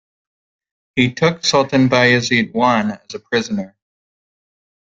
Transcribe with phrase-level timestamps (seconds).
[0.95, 3.77] He took Sultan Bayezid I as a prisoner.